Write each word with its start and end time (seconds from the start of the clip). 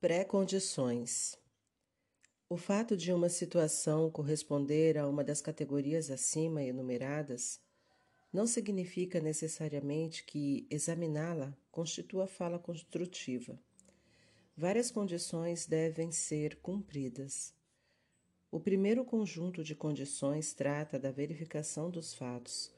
Pré-condições. 0.00 1.36
O 2.48 2.56
fato 2.56 2.96
de 2.96 3.12
uma 3.12 3.28
situação 3.28 4.08
corresponder 4.12 4.96
a 4.96 5.08
uma 5.08 5.24
das 5.24 5.40
categorias 5.40 6.08
acima 6.08 6.62
enumeradas 6.62 7.60
não 8.32 8.46
significa 8.46 9.20
necessariamente 9.20 10.22
que 10.22 10.68
examiná-la 10.70 11.52
constitua 11.72 12.28
fala 12.28 12.60
construtiva. 12.60 13.58
Várias 14.56 14.88
condições 14.88 15.66
devem 15.66 16.12
ser 16.12 16.60
cumpridas. 16.60 17.52
O 18.52 18.60
primeiro 18.60 19.04
conjunto 19.04 19.64
de 19.64 19.74
condições 19.74 20.54
trata 20.54 20.96
da 20.96 21.10
verificação 21.10 21.90
dos 21.90 22.14
fatos 22.14 22.72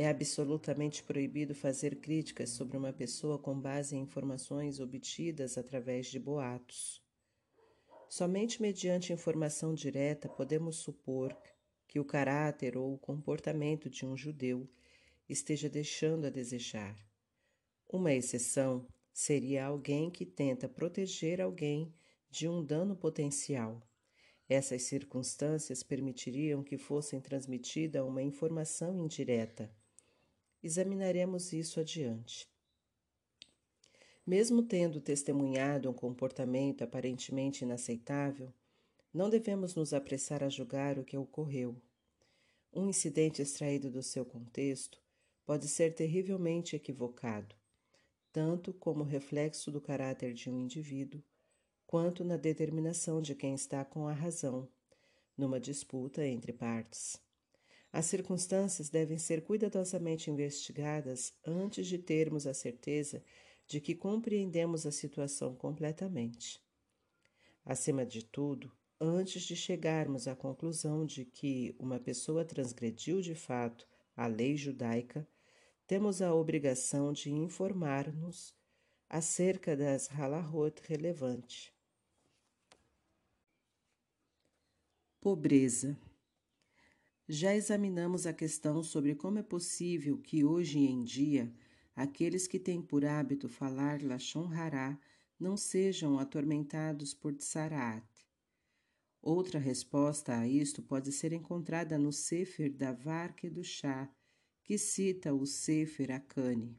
é 0.00 0.06
absolutamente 0.06 1.02
proibido 1.02 1.56
fazer 1.56 1.96
críticas 1.96 2.50
sobre 2.50 2.76
uma 2.76 2.92
pessoa 2.92 3.36
com 3.36 3.60
base 3.60 3.96
em 3.96 4.02
informações 4.02 4.78
obtidas 4.78 5.58
através 5.58 6.06
de 6.06 6.20
boatos. 6.20 7.02
Somente 8.08 8.62
mediante 8.62 9.12
informação 9.12 9.74
direta 9.74 10.28
podemos 10.28 10.76
supor 10.76 11.36
que 11.88 11.98
o 11.98 12.04
caráter 12.04 12.76
ou 12.76 12.94
o 12.94 12.98
comportamento 12.98 13.90
de 13.90 14.06
um 14.06 14.16
judeu 14.16 14.70
esteja 15.28 15.68
deixando 15.68 16.28
a 16.28 16.30
desejar. 16.30 16.96
Uma 17.88 18.14
exceção 18.14 18.86
seria 19.12 19.66
alguém 19.66 20.12
que 20.12 20.24
tenta 20.24 20.68
proteger 20.68 21.40
alguém 21.40 21.92
de 22.30 22.48
um 22.48 22.64
dano 22.64 22.94
potencial. 22.94 23.82
Essas 24.48 24.84
circunstâncias 24.84 25.82
permitiriam 25.82 26.62
que 26.62 26.78
fosse 26.78 27.20
transmitida 27.20 28.04
uma 28.04 28.22
informação 28.22 28.96
indireta 28.96 29.76
Examinaremos 30.62 31.52
isso 31.52 31.78
adiante. 31.78 32.48
Mesmo 34.26 34.62
tendo 34.62 35.00
testemunhado 35.00 35.88
um 35.88 35.94
comportamento 35.94 36.82
aparentemente 36.82 37.64
inaceitável, 37.64 38.52
não 39.14 39.30
devemos 39.30 39.74
nos 39.74 39.92
apressar 39.94 40.42
a 40.42 40.48
julgar 40.48 40.98
o 40.98 41.04
que 41.04 41.16
ocorreu. 41.16 41.80
Um 42.72 42.88
incidente 42.88 43.40
extraído 43.40 43.90
do 43.90 44.02
seu 44.02 44.24
contexto 44.24 45.00
pode 45.46 45.66
ser 45.66 45.94
terrivelmente 45.94 46.76
equivocado, 46.76 47.54
tanto 48.32 48.74
como 48.74 49.02
reflexo 49.02 49.70
do 49.70 49.80
caráter 49.80 50.34
de 50.34 50.50
um 50.50 50.58
indivíduo, 50.58 51.22
quanto 51.86 52.22
na 52.22 52.36
determinação 52.36 53.22
de 53.22 53.34
quem 53.34 53.54
está 53.54 53.84
com 53.84 54.06
a 54.06 54.12
razão, 54.12 54.68
numa 55.36 55.58
disputa 55.58 56.26
entre 56.26 56.52
partes. 56.52 57.18
As 57.92 58.06
circunstâncias 58.06 58.90
devem 58.90 59.18
ser 59.18 59.42
cuidadosamente 59.42 60.30
investigadas 60.30 61.32
antes 61.44 61.86
de 61.86 61.98
termos 61.98 62.46
a 62.46 62.52
certeza 62.52 63.22
de 63.66 63.80
que 63.80 63.94
compreendemos 63.94 64.86
a 64.86 64.92
situação 64.92 65.54
completamente. 65.54 66.60
Acima 67.64 68.04
de 68.04 68.24
tudo, 68.24 68.70
antes 69.00 69.42
de 69.42 69.56
chegarmos 69.56 70.28
à 70.28 70.34
conclusão 70.34 71.04
de 71.04 71.24
que 71.24 71.74
uma 71.78 71.98
pessoa 71.98 72.44
transgrediu 72.44 73.20
de 73.20 73.34
fato 73.34 73.86
a 74.16 74.26
lei 74.26 74.56
judaica, 74.56 75.26
temos 75.86 76.20
a 76.20 76.34
obrigação 76.34 77.12
de 77.12 77.30
informar-nos 77.30 78.54
acerca 79.08 79.74
das 79.74 80.08
halahot 80.08 80.82
relevantes. 80.86 81.72
Pobreza 85.20 85.98
já 87.28 87.54
examinamos 87.54 88.26
a 88.26 88.32
questão 88.32 88.82
sobre 88.82 89.14
como 89.14 89.38
é 89.38 89.42
possível 89.42 90.16
que 90.16 90.44
hoje 90.44 90.78
em 90.78 91.04
dia 91.04 91.52
aqueles 91.94 92.46
que 92.46 92.58
têm 92.58 92.80
por 92.80 93.04
hábito 93.04 93.50
falar 93.50 94.02
Lashon 94.02 94.50
Hará 94.50 94.98
não 95.38 95.54
sejam 95.54 96.18
atormentados 96.18 97.12
por 97.12 97.34
Tsaraat. 97.34 98.06
Outra 99.20 99.58
resposta 99.58 100.38
a 100.38 100.48
isto 100.48 100.80
pode 100.80 101.12
ser 101.12 101.34
encontrada 101.34 101.98
no 101.98 102.12
Sefer 102.12 102.72
da 102.72 102.92
Varke 102.92 103.50
do 103.50 103.62
Chá, 103.62 104.10
que 104.64 104.78
cita 104.78 105.34
o 105.34 105.44
Sefer 105.44 106.10
Akane. 106.12 106.78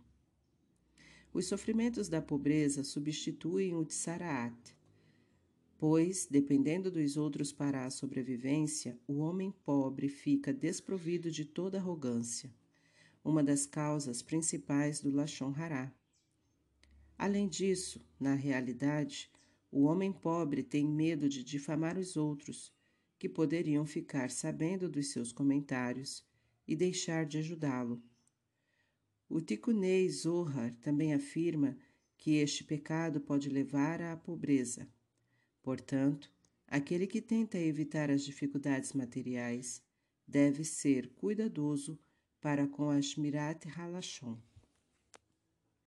Os 1.32 1.46
sofrimentos 1.46 2.10
da 2.10 2.24
pobreza 2.24 2.84
substituem 2.84 3.76
o 3.76 3.86
Tsaraat 3.86 4.76
pois, 5.80 6.28
dependendo 6.30 6.92
dos 6.92 7.16
outros 7.16 7.54
para 7.54 7.86
a 7.86 7.90
sobrevivência, 7.90 9.00
o 9.08 9.20
homem 9.20 9.50
pobre 9.64 10.10
fica 10.10 10.54
desprovido 10.54 11.32
de 11.32 11.46
toda 11.46 11.78
arrogância, 11.78 12.54
uma 13.24 13.42
das 13.42 13.66
causas 13.66 14.22
principais 14.22 15.00
do 15.00 15.10
Lachon 15.10 15.54
Hará. 15.56 15.90
Além 17.18 17.48
disso, 17.48 18.06
na 18.20 18.36
realidade, 18.36 19.32
o 19.72 19.84
homem 19.86 20.12
pobre 20.12 20.64
tem 20.64 20.86
medo 20.86 21.30
de 21.30 21.46
difamar 21.46 21.98
os 21.98 22.18
outros, 22.18 22.74
que 23.18 23.30
poderiam 23.30 23.86
ficar 23.86 24.30
sabendo 24.32 24.90
dos 24.90 25.08
seus 25.08 25.32
comentários 25.32 26.26
e 26.68 26.76
deixar 26.76 27.26
de 27.26 27.38
ajudá-lo. 27.38 28.04
O 29.30 29.40
Tikunei 29.40 30.10
Zohar 30.10 30.76
também 30.82 31.14
afirma 31.14 31.78
que 32.18 32.36
este 32.36 32.66
pecado 32.66 33.22
pode 33.22 33.48
levar 33.48 34.02
à 34.02 34.18
pobreza. 34.18 34.86
Portanto, 35.70 36.32
aquele 36.68 37.06
que 37.06 37.22
tenta 37.22 37.56
evitar 37.60 38.10
as 38.10 38.24
dificuldades 38.26 38.92
materiais 38.94 39.84
deve 40.28 40.64
ser 40.64 41.10
cuidadoso 41.10 42.00
para 42.42 42.68
com 42.68 42.90
a 42.90 43.00
Shmirat 43.00 43.68
Halashon. 43.78 44.36